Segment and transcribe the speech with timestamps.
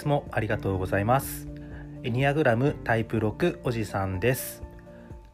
[0.00, 1.48] つもありがとうございます。
[2.02, 4.62] エニアグラムタイプ6おじさんです。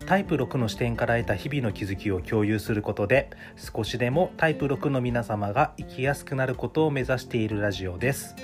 [0.07, 8.35] タイプ6の視点から得た日々の気づきを共有することで少しでもタイプ6の皆様が生きやすくなることを目指しているラジオです。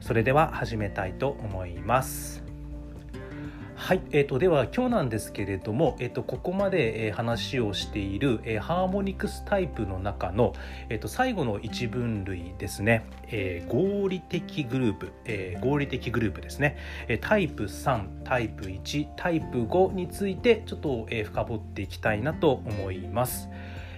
[0.00, 2.45] それでは始めたいと思います。
[3.78, 10.54] はい、えーと、では今日なんですけれども、えーと、ここまで、えー、話をしている、えー、ハーモニクスタイプの中の、
[10.88, 23.50] えーと、最後の一分類ですね、えー、合理的グループ、えー、合理的グループですね、えー、タイプ3タイプ1タイプ5についてちょっと、えー、深掘っていきたいなと思います。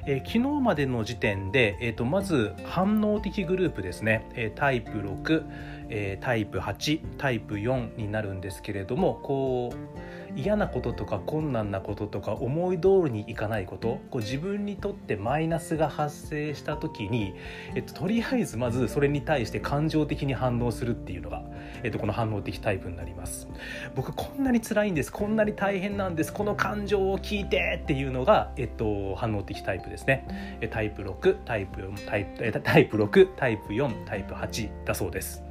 [0.09, 5.45] えー、昨日までの時点で、えーと、まず反応的グループですね、えー、タイプ6、
[5.91, 9.99] えー、タイプ8タイプ4になるんですけれどもこう
[10.37, 17.35] 嫌なこととか困難なこととか思い通りにいかないことこう自分にとってマイナスが発生した時に、
[17.75, 21.43] えっと、とりあえずまずそれに対して感情的に反応するっていうのが、
[21.83, 23.49] えっと、この反応的タイプになります。
[23.95, 30.59] 僕こんなに辛いんですこんなに大変なんですこの感情を聞いてっていうのが、えっと、反応的タイプですね。
[30.71, 35.48] タイプ6タイプ4タイプタイプ6タイプ4タイプ8だそうです。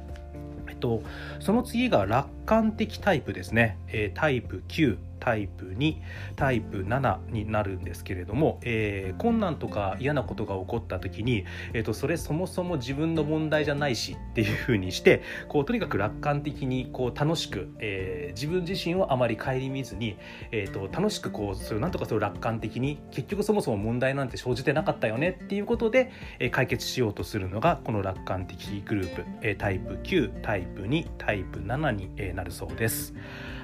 [0.78, 1.02] と
[1.40, 5.96] その次が落観的タイプですね、えー、タイプ9タイプ2
[6.36, 20.16] タイプ7になるんですけれども、えー、困難とか嫌なことが起こった時に、えーと、それそもそも自分の問題じゃないしっていうふうにしてこうとにかく楽観的にこう楽しく、えー、自分自身をあまり顧みずに、
[20.50, 33.14] えーと、楽しくこうそれなんとかそれを楽観的に結局そもそも問題なんて生じてなかったよねっていうことで、えー、解決しようとするのがこの楽観的グループ、えー、タイプ9タイプ2タイプ7になるそうです。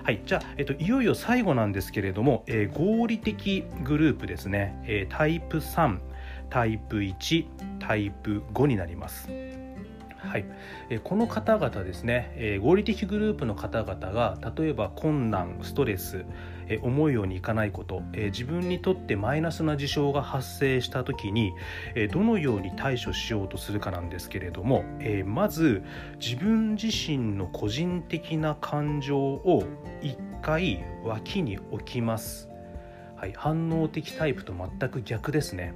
[0.02, 5.98] はい、じゃあ、えっと、いよいよ最後なんですけれども、えー、合理的グループですね、えー、タイプ3
[6.50, 7.46] タイプ1
[7.78, 9.53] タイプ5になります。
[10.26, 10.44] はい、
[11.04, 16.24] この方々ですね、合理的グループの方々が例えば困難ストレス、
[16.82, 21.52] 思うようにいかないこと、自分にとってマイナスな事象が発生した時に、
[22.10, 24.84] どのように対処しようとするかなんですけれども、
[25.26, 25.82] まず
[26.18, 29.64] 自分自身の個人的な感情を
[30.02, 32.48] 一回脇に置きます。
[33.16, 35.74] はい、反応的タイプと全く逆ですね。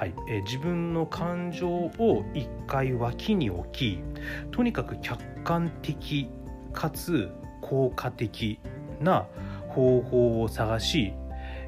[0.00, 0.14] はい。
[0.28, 3.98] えー、自分の感情を一回脇に置き
[4.50, 6.30] とにかく客観的
[6.72, 7.30] かつ
[7.60, 8.58] 効果的
[8.98, 9.26] な
[9.68, 11.12] 方法を探し、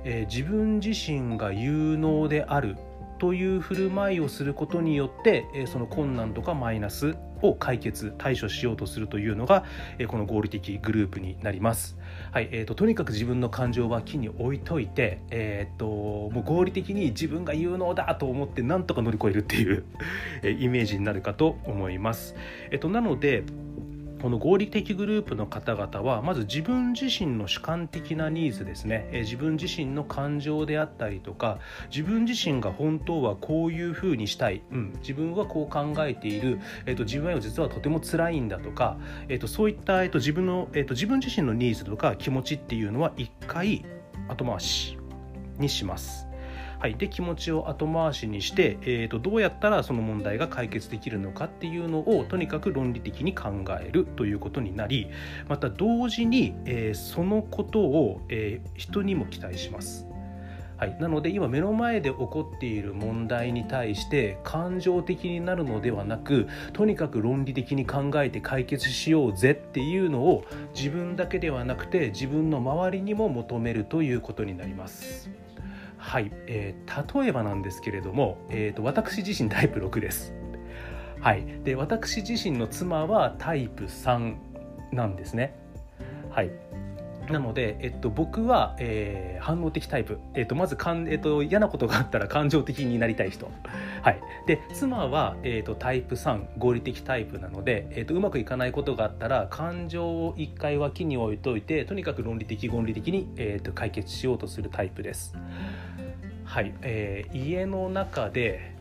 [0.05, 2.79] えー、自分自身が有能である
[3.19, 9.65] という振る舞いをすることによって、えー、その困難とかマイナスを解決対処しようとするというのが、
[9.99, 11.97] えー、この合理的グループになります。
[12.31, 19.85] はいえーと、とにかく自分の感情は木に置いといて、えーと、もう合理的に自分が有能だと思ってなんとか乗り越えるっていう
[20.43, 22.35] イメージになるかと思います。
[22.71, 23.45] えーとなので
[24.23, 31.59] この合理的グループの方々はまず自分自身の主観的なニーズですね、え自分自身の感情であったりとか
[31.91, 38.97] 自分自身が本当はこういうふうにしたい、うん、自分はこう考えている、えーと、自分は実はとても辛いんだとか、
[39.29, 43.85] えーと、そういった、えーと、自分の、えー、と自分自身のニーズとか気持ちっていうのは一回
[44.29, 44.97] 後回し
[45.59, 46.32] にします。
[46.83, 55.07] はい、で気持ちを後回しにして、えーと、どうやったらその問題が解決できるのかっていうのをとにかく論理的に考えるということになり
[55.49, 60.09] また同時に、えー、そのことを、えー、人にも期待します。
[60.77, 70.43] はい、なので今目の前で起こっている問題に対して感情的になるのではなくとにかく論理的に考えて解決しようぜっていうのを
[70.75, 75.42] 自分だけではなくて自分の周りにも求めるということになります。
[76.03, 80.35] はい、えー、例えばなんですけれども、えーと、私自身タイプ6です。
[81.21, 84.35] はい、で私自身の妻はタイプ3
[84.91, 85.55] なんですね。
[86.29, 86.51] はい、
[87.31, 93.49] なので、えっと、僕は、えー、反応的タイプ、えっと、まずかん、えっと、嫌なことがあったら感情的になりたい人、
[94.03, 105.37] はい、で妻は、えっと、タイプ3合理的タイプなので、えっと、うまくいかないことがあったら感情を一回脇に置いといてとにかく論理的論理的に、えっと、解決しようとするタイプです。
[106.53, 108.75] はい、えー、家の中で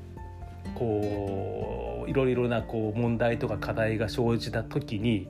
[0.76, 5.30] こういろいろなこう問題とか課題が生じた時に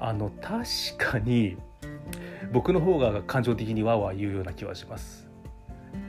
[0.00, 1.56] あの確かに
[2.52, 5.28] 僕の方が感情的にわわ言うような気はします。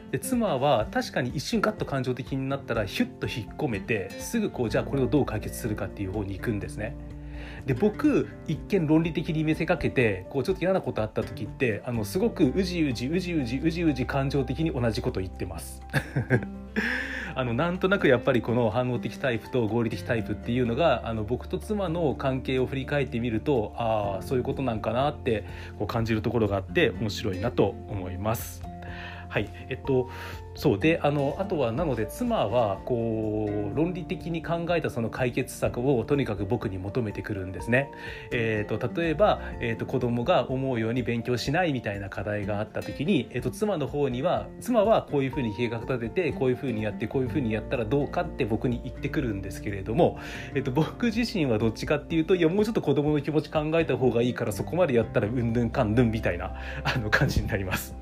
[0.10, 6.96] で妻は確かに一瞬ガッと感情的になったらヒュッと引っ込めてすぐこうじゃあこれをどう解決するかっていう方に行くんですね。
[7.66, 15.82] で僕一見論理的に見せかけてこうちょっと嫌なことあった時ってあのすごくうじうじうじうじうじうじ感情的に同じこと言ってます
[17.36, 25.46] あのなんとなくやっぱりこの反応的タイプと合理的タイプっていうのがあの僕と妻の関係を振り返ってみるとああそういうことなんかなって
[25.78, 28.64] こう感じるところがあって面白いなと思います。
[29.30, 30.10] はいえっと
[30.60, 37.90] そうであのあとはなので妻はこう論理的に考えたその解決策をとにかく僕に求めてくるんですね。
[38.34, 50.20] えーと、例えば、えーと、子供が思うように勉強しないみたいな課題があった時に、えーと、妻の方には妻はこういうふうに計画立ててこういうふうにやってこういうふうにやったらどうかって僕に言ってくるんですけれども、
[50.54, 56.54] えー、と僕自身はどっちかっていうといやもうちょっと子供の気持ち考えた方がいいからそこまでやったらうんぬんかんぬんみたいな
[56.84, 57.96] あの感じになります。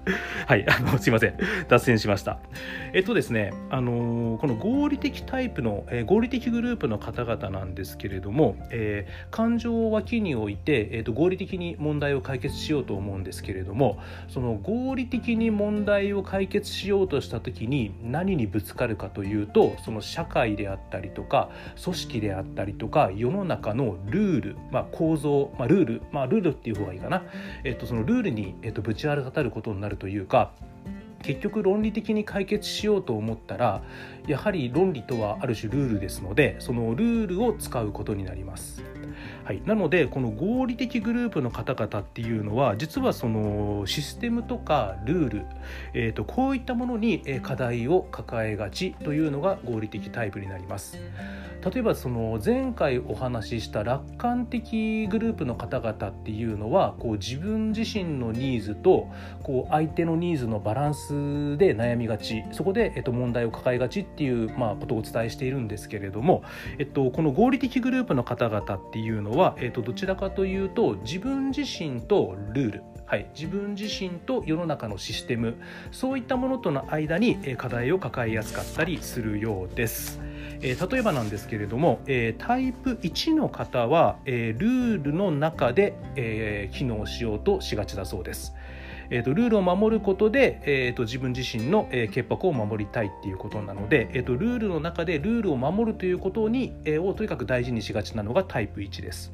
[0.47, 1.37] はいあのすいません
[1.67, 2.39] 脱線しました。
[2.93, 21.49] えっとですね、あのー、この合理的タイプの、えー、合理的グループの方々なんですけれども、えー、感情を脇に置いて、えーと、合理的に問題を解決しようと思うんですけれどもその合理的に問題を解決しようとした時に何にぶつかるかというとその社会であったりとか
[21.83, 27.23] 組織であったりとか世の中のルール、まあ、構造、まあ、ルール、まあ、ルールっていう方がいいかな、
[27.63, 30.51] えーと、そのルールに、えーとぶち当たることになるというか
[31.23, 33.81] 結局論理的に解決しようと思ったら
[34.27, 38.83] やはり論理とはある種ルールですのでそのルールを使うことになります。
[39.43, 45.45] はい、なのでこの合理的グループの方々っていうのは実はそのシステムとかルール、
[45.93, 50.99] えーと、こういったものに課題を抱えがちというのが合理的タイプになります。
[51.69, 59.09] 例えばその前回お話しした楽観的グループの方々っていうのはこう自分自身のニーズと
[59.43, 66.43] こう相手のニーズのバランスで悩みがちそこで、えっと、問題を抱えがちっていう、まあ、ことをお伝えしているんですけれども、
[66.79, 72.83] えっと、この合理的グループの方々っていうのは、えっと、どちらかというと自分自身とルール。
[73.07, 75.55] はい、自分自身と世の中のシステム
[75.91, 80.19] そういったものとの間に課題を抱えやすかったりするようです。
[80.59, 88.53] えー、例えばなんですけれども、えー、タイプ1の方は、えー、ルールの中で、え機能しようとしがちだそうです。
[89.09, 99.31] えーと、ルールを守ることで、えーと、自分自身の、えー、潔白を守りたいっていうことなので、えーと、ルールの中でルールを守るということに、えー、をとにかく大事にしがちなのがタイプ1です。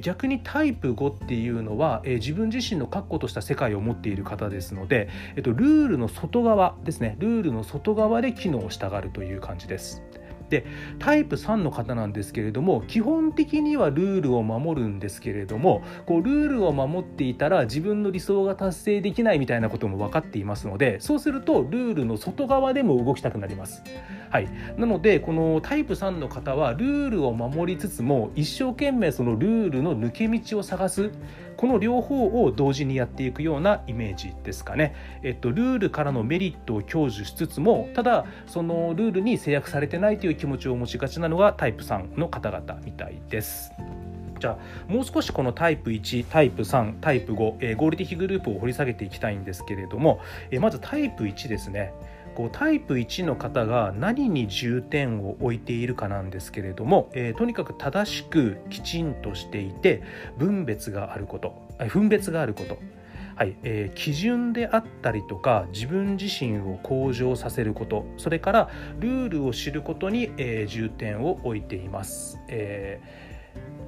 [0.00, 10.02] 逆にタイプ5っていうのは、自分自身の確固とした世界を持っている方ですので、ルールの外側ですねルールの外側で機能したがるという感じです。
[10.50, 10.64] で
[10.98, 23.82] タイプ3の方なんですけれども基本的にはルールを守るんですけれどもこうルールを守っていたら自分の理想が達成できないみたいなことも分かっていますのでそうするとルールの外側でも動きたくなります。
[24.30, 31.10] はい、なのでこのタイプ3の方はルールを守りつつも一生懸命そのルールの抜け道を探す
[31.56, 34.94] この両方を同時にやっていくようなイメージですかね。
[35.24, 43.72] えっと、ルールからのメリットを享受しつつもただそのルールに制約されてないという気持ちを持ちがちなのがタイプ3の方々みたいです。
[44.38, 50.20] じゃあもう少しこのタイプ1タイプ3タイプ5、えー、合理的グループを掘り下げていきたいんですけれども、
[50.50, 51.92] えー、まずタイプ1ですね。
[52.38, 60.04] こうタイプ1の方が何に重点を置いているかなんですけれども、えー、とにかく正しくきちんとしていて
[60.38, 61.60] 分別があること。
[61.88, 62.78] 分別があること。
[63.34, 63.56] はい。
[63.64, 68.06] えー、基準であったりとか自分自身を向上させること。
[68.18, 68.70] それから
[69.00, 73.00] ルールを知ることに、えー、重点を置いています、え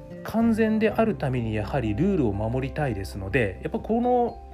[0.09, 4.50] ー、完全であるためにやはりルールを守りたいですのでやっぱこの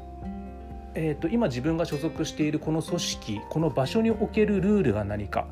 [0.99, 5.45] えーと、今自分が所属しているこの組織この場所におけるルールが何か、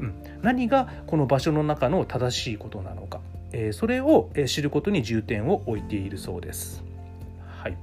[0.00, 3.20] うん、何がこの場所の中の正しいことなのか、
[3.52, 6.82] えー、それを知ることに重点を置いているそうです。
[7.56, 7.76] はい、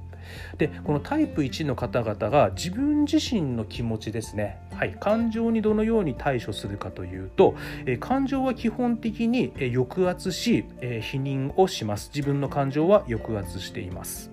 [0.58, 7.54] でこのタイプ1の方々が自分自身の気持ちですね、はい、感情にどのように対処するかというと、
[7.86, 12.10] え、感情は基本的に抑圧し、え、否認をします。
[12.14, 14.27] 自分の感情は抑圧しています。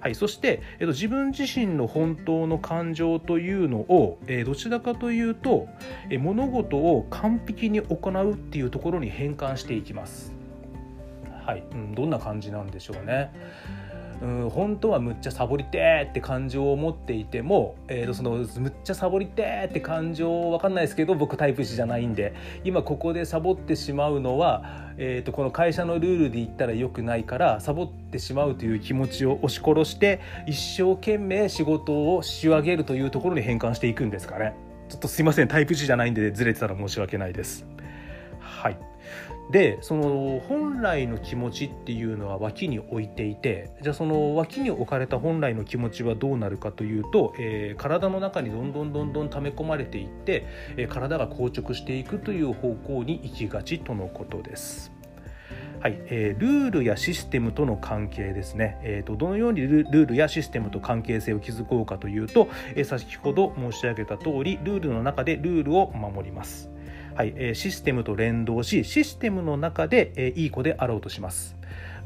[0.00, 5.68] はい、そして、えっと、自分自身の本当の感情というのを、えー、どちらかというと、
[6.08, 10.32] えー、物事を完璧に行うっていうところに変換していきます。
[11.44, 13.32] はい、うん、どんな感じなんでしょうね。
[14.22, 34.54] うん本当はむっちゃサボりてーって感情を持っていても、えー、とそのむっちゃサボりてーって感情わかんないですけど僕タイプ C じゃないんで今ここでサボってしまうのは、えー、とこの会社のルールで言ったらよくないからサボってしまうという気持ちを押し殺して一生懸命仕事を仕上げるというところに変換していくんですかね。
[34.90, 37.64] ちょっとすいませんタイプ C じゃないんでずれてたら申し訳ないです。
[38.40, 38.89] はい
[39.50, 54.92] でその本来の気持ちっていうのは脇に置いていてじゃあその脇に置かれた本来の気持ちはどうなるかというと、えー、体の中にどんどんどんどん溜め込まれていって、えー、体が硬直していくという方向に行きがちとのことです。
[55.80, 66.70] はいえー、ルールやシステムとの関係ですね、えーと、どのようにルールやシステムと関係性を築こうかというと、えー、先ほど申し上げた通りルールの中でルールを守ります。
[67.14, 71.56] はいえ、システムと連動しシステムの中で、え、いい子であろうとします。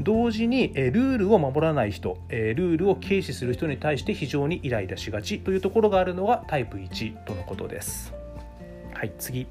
[0.00, 8.12] 同時に、え、ルールを守らない人、え、ルールを軽視する人に対して非常にイライラしがちというところがあるのがタイプ1とのことです。
[8.94, 9.46] はい次、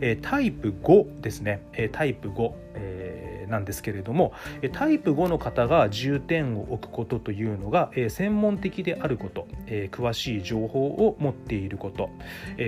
[0.00, 3.07] え、タイプ5ですね、え、タイプ5、えー
[3.48, 4.32] なんですけれども
[4.72, 12.10] タイプ5の方が重点を置くことというのが専門的であること詳しい情報を持っていること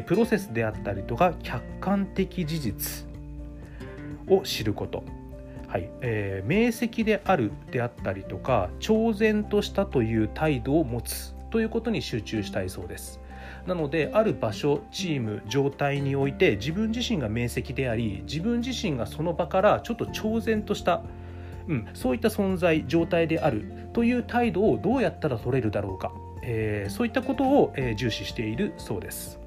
[0.07, 3.07] プロセスであったりとか客観的事実
[4.29, 5.05] を知ること
[5.71, 13.20] はいえー、明晰であるであったりとか超然としたという態度を持つということに集中したいそうです。
[13.67, 21.03] なのである場所チーム状態において自分自身が明晰であり自分自身がその場からちょっと超然とした
[21.69, 29.40] うん、そういった存在状態であるという態度をどうやったら取れるだろうか、えー、そういったことを、え、重視しているそうです。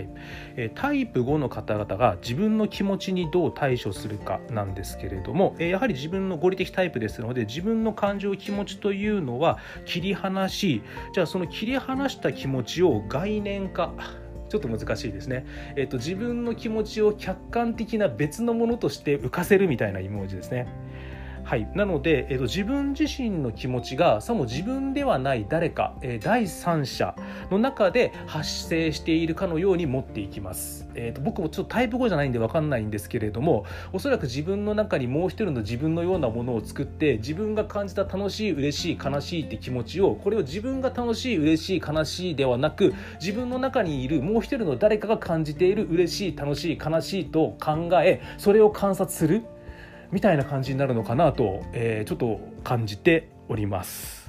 [0.00, 0.08] はい
[0.56, 13.92] えタイプ5の方々が自分の気持ちにどう対処するかなんですけれども、えやはり自分の合理的タイプですので自分の感情気持ちというのは切り離しじゃあその切り離した気持ちを概念化
[14.50, 20.66] ちょっと難しいですね、えーと、自分の気持ちを客観的な別のものとして浮かせるみたいなイメージですね。
[21.50, 27.16] はい、なので、えーと、自分自身の気持ちがさも自分ではない誰か、えー、第三者
[27.50, 49.42] の中で発生しているかのように持っていきます、えーと、僕もちょっとタイプ語じゃないんで分かんないんですけれどもおそらく自分の中にもう一人の自分のようなものを作って自分が感じた楽しい嬉しい悲しいって気持ちをこれを自分が楽しい嬉しい悲しいではなく自分の中にいるもう一人の誰かが感じている嬉しい楽しい悲しいと考えそれを観察する。
[50.12, 54.20] みたいな感じになるのかなと、えー、ちょっと感じております。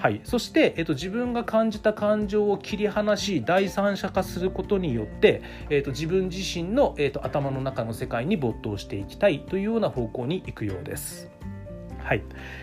[0.00, 11.30] はい、そして、えーと、自分が感じた感情を切り離し第三者化することによって、えーと、自分自身の、えーと、頭の中の世界に没頭していきたいというような方向に行くようです。
[12.02, 12.22] はい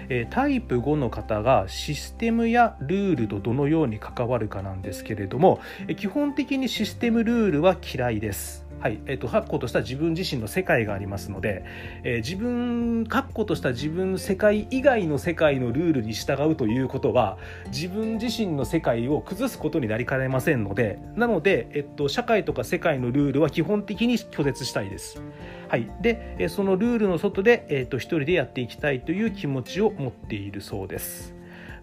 [0.09, 8.66] えー、タイプ5の方がシステムやルールとどのように関わるかなんですけれども、え基本的にシステムルールは嫌いです。
[8.79, 11.65] はいえーと、確固とした自分自身の世界がありますので、
[12.03, 25.21] えー、自分確固とした自分世界以外の世界のルールに従うということは自分自身の世界を崩すことになりかねませんのでなので、えっと、社会とか世界のルールは基本的に拒絶したいです。
[25.69, 31.36] はい、でそのルールの外で、えーと、一人でやっていきたいという気持ちを持っているそうです。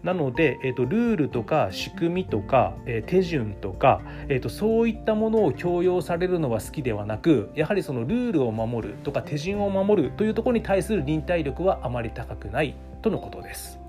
[0.05, 13.79] なので、えーと、ルールとか仕組みとか、えー、手順とか、えーと、そういったものを強要されるのは好きではなくやはりそのルールを守るとか手順を守るというところに対する忍耐力はあまり高くないとのことです。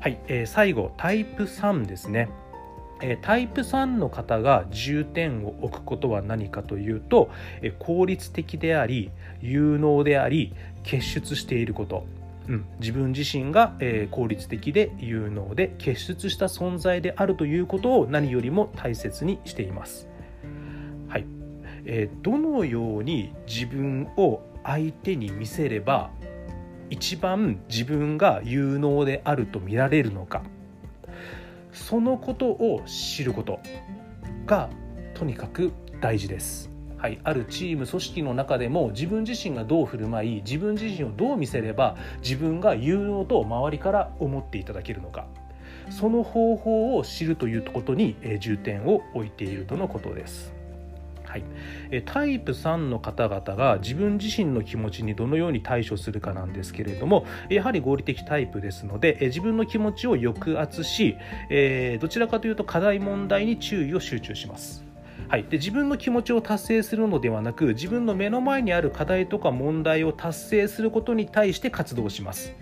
[0.00, 2.28] はい、えー、最後タイプ3ですね。
[3.22, 7.28] タイプ3の方が重点を置くことは何かというと
[7.78, 9.10] 効率的であり
[9.42, 12.06] 有能であり結出していること
[12.48, 20.08] うん、自分自身が、えー、効率的で有能で傑出した存在であるということを何よりも大切にしています。
[21.08, 21.26] はい
[21.86, 26.10] えー、どのように自分を相手に見せれば
[26.90, 30.42] 一番自分が有能であると見られるのか
[31.72, 33.60] そのことを知ること
[34.46, 34.70] が
[35.14, 36.73] とにかく大事です。
[37.04, 45.26] はい、あるチーム組織の中でも自分自身がどう振る舞い自分自身をどう見せれば自分が有能と周りから思っていただけるのか
[45.90, 50.54] その方法を知るということに重点を置いているとのことです。
[51.26, 51.44] はい、
[52.06, 61.16] タイプ3の方々が自分自身の気持ちにどのように対処するかなんですけれどもやはり合理的タイプですので自分の気持ちを抑圧し
[62.00, 64.93] どちらかというと課題問題に注意を集中します。
[65.28, 72.54] はい、で自分の気持ちを達成するのではなく自分の目の前にある課題とか問題を達成することに対して活動します。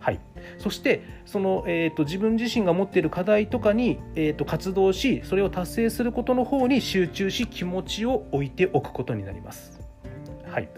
[0.00, 0.20] はい、
[0.58, 9.83] そしてその、えーと、自分自身が持っている課題とかに、えーと、活動しそれを達成することの方に集中し気持ちを置いておくことになります。
[10.54, 10.68] はい、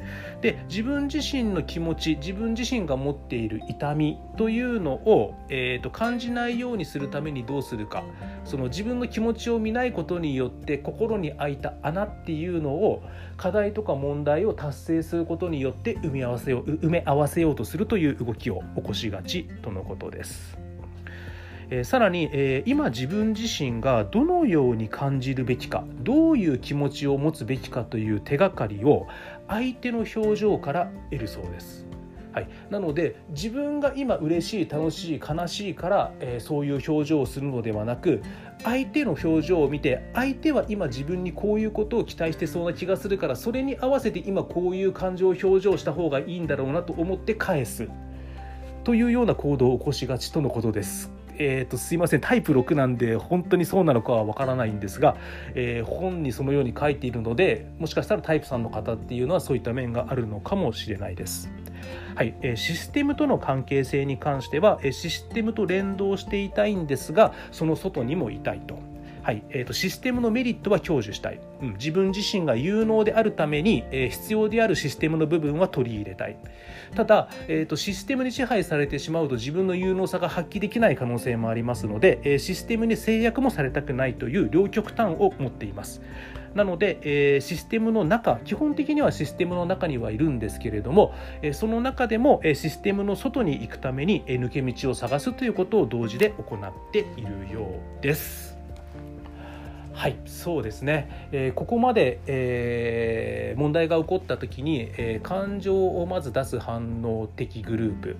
[0.40, 8.02] で自分自身の気持ち自分自身が持っている痛みというのを、えーと、感じないようにするためにどうするか
[8.46, 13.02] その自分の気持ちを見ないことによって心に開いた穴っていうのを
[13.36, 20.66] 課題とか問題を達成することによって埋め合わせよう埋め合わせようとするという動きを起こしがちとのことです。
[21.70, 29.06] えー、さらに、えー、今自分自身がどのように感じるべきかどういう気持ちを持つべきかという手がかりを
[29.48, 31.86] 相手の表情から得るそうです。
[32.36, 38.20] はい、なので自分が今嬉しい楽しい悲しいから、えー、そういう表情をするのではなく
[38.62, 47.88] 相手の表情を見て相手は今自分にこういうことを期待してそうな気がするからそれに合わせて今こういう感情表情をした方がいいんだろうなと思って返す
[48.84, 51.15] というような行動を起こしがちとのことです。
[51.38, 55.16] えーと、すいませんタイプ6なんで本当にそうなのかはわからないんですが、
[55.54, 61.50] えー、本にそのように書いているのでもしかしたらタイプ3の方っていうのはそういった面があるのかもしれないです。
[62.14, 68.78] はい、システムとの関係性に関しては、システムと連動していたいんですがその外にもいたいと。
[69.26, 76.36] はいえーと、システムのメリットは享受したい、うん、自分自身が有能であるために、えー、必要であるシステムの部分は取り入れたい。
[76.94, 86.02] ただ、えーと、システムに支配されてしまうと自分の有能さが発揮できない可能性もありますので、えー、システムに制約もされたくないという両極端を持っています。
[86.54, 97.66] なので、えー、システムの中基本的にはシステムの中にはいるんですけれども、えー、その中でも、えー、システムの外に行くために、えー、抜け道を探すということを同時で行っているよ
[97.98, 98.55] うです。
[99.96, 100.16] はい。
[100.26, 108.16] そうですね、えー、ここまで、えー、問題が起こった時に、えー、感情をまず出す反応的グループ。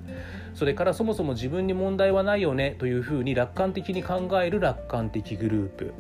[0.55, 5.93] それからそもそも自分に問題はないよねというふうに楽観的に考える楽観的グループ。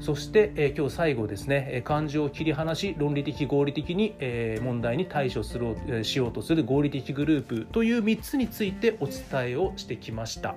[0.00, 1.82] そして、えー、今日最後ですね。
[1.84, 10.54] 感情を切り離し論理的合理的に、えー、問題に対処する、え、しようとする合理的グループという3つについてお伝えをしてきました、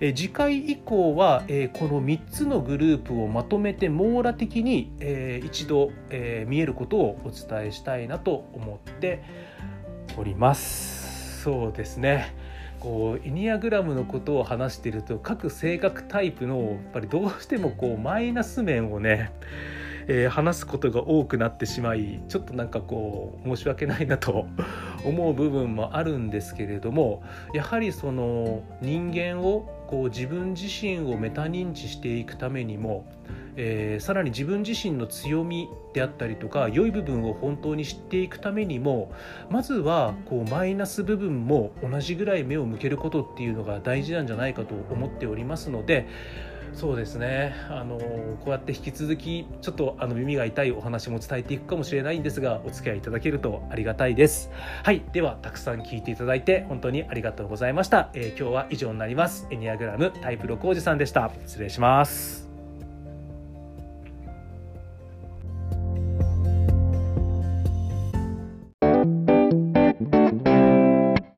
[0.00, 9.22] えー、次回以降は、えー、この3つのグループをまとめて網羅的に、えー、一度、えー、見えることをお伝えしたいなと思って
[10.16, 11.42] おります。
[11.42, 12.47] そうですね。
[12.80, 19.32] こうエニアグラムのことを話していると各性格タイプのやっぱりどうしてもこうマイナス面をね
[20.10, 24.46] えー、話すことが多くなってしまいちょっとなんかこう申し訳ないなと
[25.04, 33.06] 思う部分もあるんですけれどもやはりその人間をこう自分自身をメタ認知していくためにも
[33.60, 39.12] えー、さらに自分自身の強みであったりとか良い部分を本当に知っていくためにも
[39.50, 46.06] まずはこうマイナス部分も同じぐらい目を向けることっていうのが大事なんじゃないかと思っておりますので
[46.74, 47.56] そうですね。
[47.70, 54.50] あのこうやって引き続きちょっとあの耳が痛いお話も伝えていくかもしれないんですがお付き合いいただけるとありがたいです。
[54.84, 55.02] はい。
[55.12, 59.48] ではたくさん聞いていただいて本当にありがとうございました、えー、今日は以上になります。
[59.50, 61.30] エニアグラムタイプ6おじさんでした。
[61.46, 62.47] 失礼します。